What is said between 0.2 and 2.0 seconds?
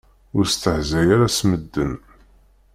Ur stehzay ara s medden.